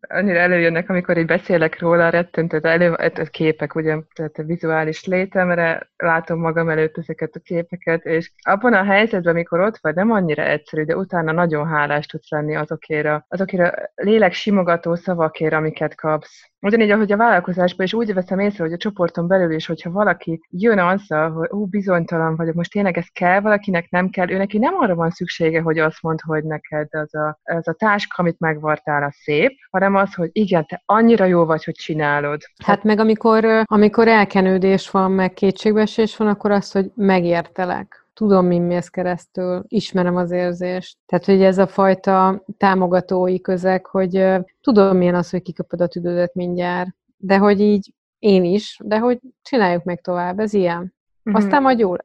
annyira 0.00 0.38
előjönnek, 0.38 0.88
amikor 0.88 1.18
így 1.18 1.26
beszélek 1.26 1.80
róla, 1.80 2.08
rettentő 2.08 2.58
elő, 2.62 2.92
a 2.92 3.24
képek, 3.30 3.74
ugye, 3.74 3.96
tehát 4.14 4.38
a 4.38 4.42
vizuális 4.42 5.04
létemre 5.04 5.90
látom 5.96 6.40
magam 6.40 6.68
előtt 6.68 6.98
ezeket 6.98 7.34
a 7.34 7.40
képeket, 7.40 8.04
és 8.04 8.32
abban 8.42 8.72
a 8.72 8.84
helyzetben, 8.84 9.32
amikor 9.32 9.60
ott 9.60 9.78
vagy, 9.80 9.94
nem 9.94 10.10
annyira 10.10 10.42
egyszerű, 10.42 10.84
de 10.84 10.96
utána 10.96 11.32
nagyon 11.32 11.66
hálás 11.66 12.06
tudsz 12.06 12.30
lenni 12.30 12.56
azokért 12.56 13.24
azokért 13.28 13.90
lélek 13.94 14.32
simogató 14.32 14.94
szavakért, 14.94 15.52
amiket 15.52 15.94
kapsz. 15.94 16.50
Ugyanígy, 16.60 16.90
ahogy 16.90 17.12
a 17.12 17.16
vállalkozásban 17.16 17.86
is 17.86 17.94
úgy 17.94 18.14
veszem 18.14 18.38
észre, 18.38 18.64
hogy 18.64 18.72
a 18.72 18.76
csoporton 18.76 19.26
belül 19.26 19.52
is, 19.52 19.66
hogyha 19.66 19.90
valaki 19.90 20.40
jön 20.48 20.78
azzal, 20.78 21.30
hogy 21.30 21.48
ú, 21.50 21.66
bizonytalan 21.66 22.36
vagyok, 22.36 22.54
most 22.54 22.70
tényleg 22.70 22.96
ez 22.96 23.06
kell, 23.12 23.40
valakinek 23.40 23.90
nem 23.90 24.08
kell, 24.08 24.30
ő 24.30 24.36
neki 24.36 24.58
nem 24.58 24.74
arra 24.74 24.94
van 24.94 25.10
szüksége, 25.10 25.60
hogy 25.60 25.78
azt 25.78 26.02
mond, 26.02 26.20
hogy 26.20 26.44
neked 26.44 26.88
az 26.94 27.14
a, 27.14 27.38
az 27.42 27.68
a 27.68 27.72
táska, 27.72 28.22
amit 28.22 28.38
megvartál, 28.52 29.02
a 29.02 29.12
szép, 29.12 29.52
hanem 29.70 29.96
az, 29.96 30.14
hogy 30.14 30.30
igen, 30.32 30.66
te 30.66 30.82
annyira 30.86 31.24
jó 31.24 31.44
vagy, 31.44 31.64
hogy 31.64 31.74
csinálod. 31.74 32.40
Hát 32.64 32.84
meg 32.84 32.98
amikor, 32.98 33.44
amikor 33.64 34.08
elkenődés 34.08 34.90
van, 34.90 35.10
meg 35.10 35.32
kétségbeesés 35.32 36.16
van, 36.16 36.28
akkor 36.28 36.50
az, 36.50 36.72
hogy 36.72 36.90
megértelek 36.94 38.02
tudom, 38.14 38.46
mi 38.46 38.58
mész 38.58 38.88
keresztül, 38.88 39.64
ismerem 39.68 40.16
az 40.16 40.30
érzést. 40.30 40.98
Tehát, 41.06 41.24
hogy 41.24 41.42
ez 41.42 41.58
a 41.58 41.66
fajta 41.66 42.44
támogatói 42.56 43.40
közeg, 43.40 43.86
hogy 43.86 44.24
tudom, 44.60 44.96
milyen 44.96 45.14
az, 45.14 45.30
hogy 45.30 45.42
kikapod 45.42 45.80
a 45.80 45.86
tüdődet 45.86 46.34
mindjárt, 46.34 46.90
de 47.16 47.36
hogy 47.36 47.60
így 47.60 47.92
én 48.18 48.44
is, 48.44 48.78
de 48.84 48.98
hogy 48.98 49.18
csináljuk 49.42 49.84
meg 49.84 50.00
tovább, 50.00 50.38
ez 50.38 50.52
ilyen. 50.52 50.94
Uh-huh. 51.24 51.44
Aztán 51.44 51.62
majd 51.62 51.78
jól. 51.78 51.98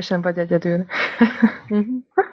Sem 0.00 0.20
vagy 0.20 0.38
egyedül. 0.38 0.84
uh-huh. 1.68 1.86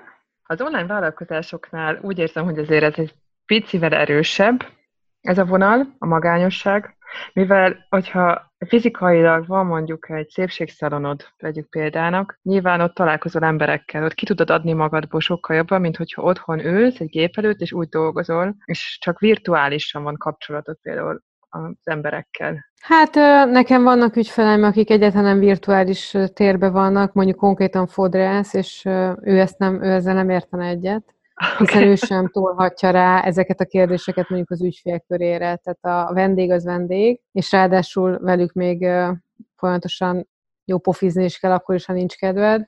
Az 0.51 0.61
online 0.61 0.85
vállalkozásoknál 0.85 1.99
úgy 2.01 2.17
érzem, 2.19 2.45
hogy 2.45 2.59
azért 2.59 2.83
ez 2.83 2.93
egy 2.95 3.13
picivel 3.51 3.93
erősebb, 3.93 4.65
ez 5.21 5.37
a 5.37 5.45
vonal, 5.45 5.95
a 5.97 6.05
magányosság, 6.05 6.95
mivel, 7.33 7.85
hogyha 7.89 8.53
fizikailag 8.67 9.47
van 9.47 9.65
mondjuk 9.65 10.09
egy 10.09 10.29
szépségszalonod, 10.29 11.25
vegyük 11.37 11.69
példának, 11.69 12.39
nyilván 12.41 12.81
ott 12.81 12.93
találkozol 12.93 13.43
emberekkel, 13.43 14.03
ott 14.03 14.13
ki 14.13 14.25
tudod 14.25 14.49
adni 14.49 14.73
magadból 14.73 15.19
sokkal 15.19 15.55
jobban, 15.55 15.81
mint 15.81 15.97
hogyha 15.97 16.21
otthon 16.21 16.65
ülsz 16.65 16.99
egy 16.99 17.09
gép 17.09 17.37
előtt, 17.37 17.59
és 17.59 17.71
úgy 17.71 17.87
dolgozol, 17.87 18.55
és 18.65 18.97
csak 19.01 19.19
virtuálisan 19.19 20.03
van 20.03 20.17
kapcsolatod 20.17 20.77
például 20.81 21.21
az 21.49 21.75
emberekkel. 21.83 22.65
Hát 22.81 23.15
nekem 23.51 23.83
vannak 23.83 24.15
ügyfeleim, 24.15 24.63
akik 24.63 24.89
egyáltalán 24.89 25.25
nem 25.25 25.39
virtuális 25.39 26.17
térben 26.33 26.71
vannak, 26.71 27.13
mondjuk 27.13 27.37
konkrétan 27.37 27.87
fodrász, 27.87 28.53
és 28.53 28.85
ő, 29.21 29.39
ezt 29.39 29.57
nem, 29.57 29.83
ő 29.83 29.91
ezzel 29.91 30.13
nem 30.13 30.29
értene 30.29 30.65
egyet 30.67 31.15
hiszen 31.57 31.83
ő 31.83 31.95
sem 31.95 32.27
tolhatja 32.27 32.89
rá 32.89 33.21
ezeket 33.21 33.59
a 33.59 33.65
kérdéseket 33.65 34.29
mondjuk 34.29 34.51
az 34.51 34.63
ügyfél 34.63 34.99
körére. 35.07 35.55
Tehát 35.55 36.09
a 36.09 36.13
vendég 36.13 36.51
az 36.51 36.63
vendég, 36.63 37.21
és 37.31 37.51
ráadásul 37.51 38.19
velük 38.19 38.53
még 38.53 38.87
folyamatosan 39.55 40.27
jó 40.71 40.77
pofizni 40.77 41.23
is 41.23 41.37
kell, 41.37 41.51
akkor 41.51 41.75
is, 41.75 41.85
ha 41.85 41.93
nincs 41.93 42.15
kedved. 42.15 42.65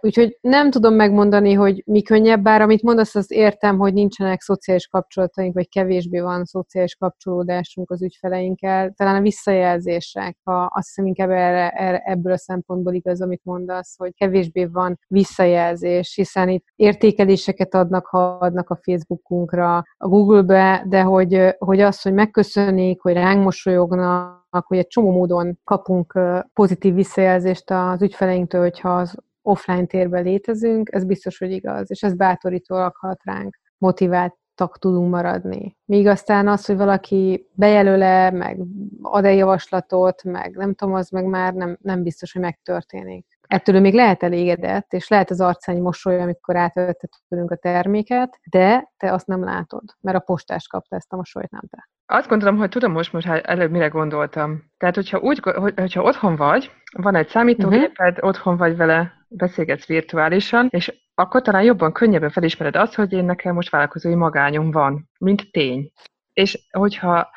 Úgyhogy 0.00 0.38
nem 0.40 0.70
tudom 0.70 0.94
megmondani, 0.94 1.52
hogy 1.52 1.82
mi 1.86 2.02
könnyebb, 2.02 2.42
bár 2.42 2.62
amit 2.62 2.82
mondasz, 2.82 3.14
az 3.14 3.30
értem, 3.30 3.78
hogy 3.78 3.92
nincsenek 3.92 4.40
szociális 4.40 4.86
kapcsolataink, 4.86 5.54
vagy 5.54 5.68
kevésbé 5.68 6.20
van 6.20 6.44
szociális 6.44 6.94
kapcsolódásunk 6.94 7.90
az 7.90 8.02
ügyfeleinkkel. 8.02 8.92
Talán 8.96 9.16
a 9.16 9.20
visszajelzések, 9.20 10.36
ha 10.44 10.64
azt 10.64 10.86
hiszem 10.86 11.06
inkább 11.06 11.30
erre, 11.30 11.68
erre, 11.68 11.98
ebből 11.98 12.32
a 12.32 12.38
szempontból 12.38 12.94
igaz, 12.94 13.22
amit 13.22 13.44
mondasz, 13.44 13.94
hogy 13.98 14.14
kevésbé 14.14 14.64
van 14.64 14.98
visszajelzés, 15.06 16.14
hiszen 16.14 16.48
itt 16.48 16.64
értékeléseket 16.76 17.74
adnak, 17.74 18.06
ha 18.06 18.18
adnak 18.28 18.70
a 18.70 18.78
Facebookunkra, 18.82 19.76
a 19.96 20.08
Google-be, 20.08 20.84
de 20.88 21.02
hogy, 21.02 21.54
hogy 21.58 21.80
az, 21.80 22.02
hogy 22.02 22.12
megköszönik, 22.12 23.00
hogy 23.00 23.12
ránk 23.12 23.44
mosolyognak, 23.44 24.41
hogy 24.60 24.78
egy 24.78 24.86
csomó 24.86 25.10
módon 25.10 25.58
kapunk 25.64 26.18
pozitív 26.52 26.94
visszajelzést 26.94 27.70
az 27.70 28.02
ügyfeleinktől, 28.02 28.60
hogyha 28.60 28.96
az 28.96 29.14
offline 29.42 29.86
térben 29.86 30.22
létezünk, 30.22 30.88
ez 30.92 31.04
biztos, 31.04 31.38
hogy 31.38 31.50
igaz, 31.50 31.90
és 31.90 32.02
ez 32.02 32.14
bátorítólag 32.14 32.96
hat 32.96 33.20
ránk, 33.24 33.58
motiváltak 33.78 34.78
tudunk 34.78 35.10
maradni. 35.10 35.76
Míg 35.84 36.06
aztán 36.06 36.48
az, 36.48 36.66
hogy 36.66 36.76
valaki 36.76 37.48
bejelöle, 37.52 38.30
meg 38.30 38.60
ad 39.02 39.24
egy 39.24 39.36
javaslatot, 39.36 40.22
meg 40.24 40.56
nem 40.56 40.74
tudom, 40.74 40.94
az 40.94 41.08
meg 41.08 41.24
már 41.24 41.54
nem, 41.54 41.78
nem 41.80 42.02
biztos, 42.02 42.32
hogy 42.32 42.42
megtörténik. 42.42 43.31
Ettől 43.52 43.80
még 43.80 43.94
lehet 43.94 44.22
elégedett, 44.22 44.92
és 44.92 45.08
lehet 45.08 45.30
az 45.30 45.40
arcány 45.40 45.80
mosoly, 45.80 46.20
amikor 46.20 46.56
átöltet 46.56 47.10
tőlünk 47.28 47.50
a 47.50 47.56
terméket, 47.56 48.38
de 48.50 48.92
te 48.96 49.12
azt 49.12 49.26
nem 49.26 49.44
látod, 49.44 49.82
mert 50.00 50.16
a 50.16 50.20
postás 50.20 50.66
kapta 50.66 50.96
ezt 50.96 51.12
a 51.12 51.16
mosolyt, 51.16 51.50
nem 51.50 51.62
te. 51.70 51.88
Azt 52.06 52.28
gondolom, 52.28 52.56
hogy 52.56 52.68
tudom 52.68 52.92
most, 52.92 53.12
most 53.12 53.26
előbb 53.26 53.70
mire 53.70 53.88
gondoltam. 53.88 54.64
Tehát, 54.76 54.94
hogyha, 54.94 55.18
úgy, 55.18 55.40
hogyha 55.76 56.02
otthon 56.02 56.36
vagy, 56.36 56.70
van 56.96 57.14
egy 57.14 57.28
számítógéped, 57.28 58.12
uh-huh. 58.12 58.28
otthon 58.28 58.56
vagy 58.56 58.76
vele, 58.76 59.12
beszélgetsz 59.28 59.86
virtuálisan, 59.86 60.66
és 60.70 61.02
akkor 61.14 61.42
talán 61.42 61.62
jobban, 61.62 61.92
könnyebben 61.92 62.30
felismered 62.30 62.76
azt, 62.76 62.94
hogy 62.94 63.12
én 63.12 63.24
nekem 63.24 63.54
most 63.54 63.70
vállalkozói 63.70 64.14
magányom 64.14 64.70
van, 64.70 65.08
mint 65.18 65.50
tény. 65.50 65.92
És 66.32 66.66
hogyha 66.70 67.30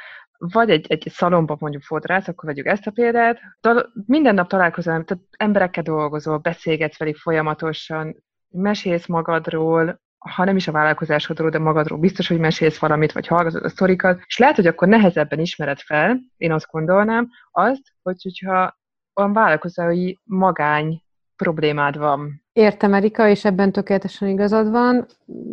vagy 0.51 0.69
egy, 0.69 0.85
egy 0.89 1.07
szalomban 1.09 1.57
mondjuk 1.59 1.83
fodrász, 1.83 2.27
akkor 2.27 2.49
vegyük 2.49 2.65
ezt 2.65 2.87
a 2.87 2.91
példát, 2.91 3.39
minden 4.05 4.33
nap 4.33 4.47
találkozol, 4.47 5.03
tehát 5.03 5.23
emberekkel 5.37 5.83
dolgozol, 5.83 6.37
beszélgetsz 6.37 6.97
velük 6.97 7.17
folyamatosan, 7.17 8.23
mesélsz 8.49 9.05
magadról, 9.07 10.03
ha 10.17 10.43
nem 10.43 10.55
is 10.55 10.67
a 10.67 10.71
vállalkozásodról, 10.71 11.49
de 11.49 11.59
magadról 11.59 11.99
biztos, 11.99 12.27
hogy 12.27 12.39
mesélsz 12.39 12.77
valamit, 12.77 13.11
vagy 13.11 13.27
hallgatod 13.27 13.63
a 13.63 13.69
sztorikat, 13.69 14.21
és 14.25 14.37
lehet, 14.37 14.55
hogy 14.55 14.67
akkor 14.67 14.87
nehezebben 14.87 15.39
ismered 15.39 15.79
fel, 15.79 16.19
én 16.37 16.51
azt 16.51 16.67
gondolnám, 16.71 17.29
azt, 17.51 17.81
hogy, 18.01 18.21
hogyha 18.21 18.77
olyan 19.15 19.33
vállalkozói 19.33 20.13
magány 20.23 21.03
problémád 21.35 21.97
van. 21.97 22.44
Értem, 22.57 22.93
Erika, 22.93 23.27
és 23.27 23.45
ebben 23.45 23.71
tökéletesen 23.71 24.27
igazad 24.27 24.71
van. 24.71 25.05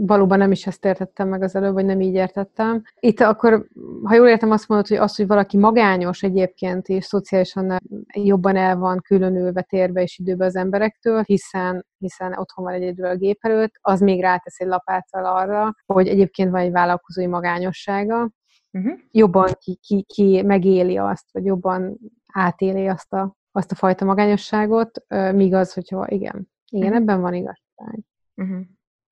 Valóban 0.07 0.39
nem 0.39 0.51
is 0.51 0.67
ezt 0.67 0.85
értettem 0.85 1.29
meg 1.29 1.43
az 1.43 1.55
előbb, 1.55 1.73
vagy 1.73 1.85
nem 1.85 2.01
így 2.01 2.15
értettem. 2.15 2.83
Itt 3.01 3.21
akkor, 3.21 3.67
ha 4.03 4.15
jól 4.15 4.29
értem, 4.29 4.51
azt 4.51 4.69
mondod, 4.69 4.87
hogy 4.87 4.97
az, 4.97 5.17
hogy 5.17 5.27
valaki 5.27 5.57
magányos 5.57 6.23
egyébként, 6.23 6.89
és 6.89 7.05
szociálisan 7.05 7.79
jobban 8.15 8.57
el 8.57 8.77
van 8.77 9.01
különülve 9.01 9.63
térbe 9.63 10.03
és 10.03 10.19
időbe 10.19 10.45
az 10.45 10.57
emberektől, 10.57 11.23
hiszen, 11.23 11.87
hiszen 11.99 12.39
otthon 12.39 12.65
van 12.65 12.75
egyedül 12.75 13.07
a 13.07 13.17
gép 13.17 13.39
előtt, 13.41 13.73
az 13.81 14.01
még 14.01 14.21
rátesz 14.21 14.61
egy 14.61 14.69
lapáttal 14.69 15.25
arra, 15.25 15.75
hogy 15.87 16.09
egyébként 16.09 16.51
van 16.51 16.61
egy 16.61 16.73
vállalkozói 16.73 17.27
magányossága, 17.27 18.31
uh-huh. 18.73 18.99
jobban 19.11 19.49
ki, 19.59 19.79
ki, 19.83 20.03
ki 20.03 20.43
megéli 20.43 20.97
azt, 20.97 21.33
vagy 21.33 21.45
jobban 21.45 21.99
átéli 22.33 22.87
azt 22.87 23.13
a, 23.13 23.37
azt 23.53 23.73
a 23.73 23.75
fajta 23.75 24.05
magányosságot, 24.05 25.05
míg 25.33 25.55
az, 25.55 25.73
hogyha 25.73 26.09
igen, 26.09 26.51
igen, 26.73 26.89
uh-huh. 26.89 27.03
ebben 27.03 27.21
van 27.21 27.35
igazság. 27.35 27.99
Uh-huh. 28.35 28.61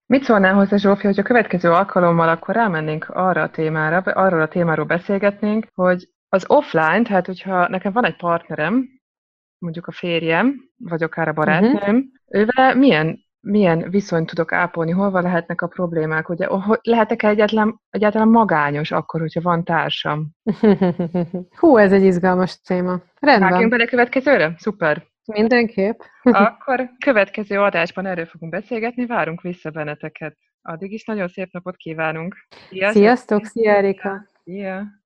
Mit 0.07 0.23
szólnál 0.23 0.55
hozzá, 0.55 0.77
Zsófi, 0.77 1.07
hogy 1.07 1.19
a 1.19 1.23
következő 1.23 1.71
alkalommal 1.71 2.29
akkor 2.29 2.55
rámennénk 2.55 3.09
arra 3.09 3.43
a 3.43 3.51
témára, 3.51 3.99
arról 3.99 4.41
a 4.41 4.49
témáról 4.49 4.85
beszélgetnénk, 4.85 5.67
hogy 5.75 6.09
az 6.29 6.45
offline, 6.49 7.03
tehát 7.03 7.27
hogyha 7.27 7.69
nekem 7.69 7.93
van 7.93 8.05
egy 8.05 8.17
partnerem, 8.17 8.89
mondjuk 9.59 9.87
a 9.87 9.93
férjem, 9.93 10.55
vagy 10.77 11.03
akár 11.03 11.29
a 11.29 11.33
barátnőm, 11.33 11.73
uh-huh. 11.75 12.03
ővel 12.27 12.75
milyen, 12.75 13.19
milyen 13.41 13.91
viszonyt 13.91 14.27
tudok 14.27 14.53
ápolni, 14.53 14.91
hol 14.91 15.23
lehetnek 15.23 15.63
a 15.63 15.67
problémák, 15.67 16.29
ugye 16.29 16.49
lehetek 16.83 17.23
egyáltalán, 17.23 17.81
egyáltalán 17.91 18.29
magányos 18.29 18.91
akkor, 18.91 19.21
hogyha 19.21 19.41
van 19.41 19.65
társam? 19.65 20.31
Hú, 21.61 21.77
ez 21.77 21.93
egy 21.93 22.05
izgalmas 22.05 22.61
téma. 22.61 23.01
Rendben. 23.21 23.51
Vágjunk 23.51 23.71
bele 23.71 23.87
következőre? 23.87 24.55
Szuper. 24.59 25.10
Mindenképp. 25.25 26.01
Akkor 26.23 26.91
következő 26.99 27.61
adásban 27.61 28.07
erről 28.07 28.27
fogunk 28.27 28.53
beszélgetni, 28.53 29.07
várunk 29.07 29.41
vissza 29.41 29.71
benneteket. 29.71 30.37
Addig 30.63 30.93
is 30.93 31.05
nagyon 31.05 31.29
szép 31.29 31.53
napot 31.53 31.77
kívánunk. 31.77 32.37
Sziasztok, 32.69 33.03
Sziasztok 33.03 33.45
szia 33.45 33.73
Erika! 33.73 34.27
Szia! 34.45 34.99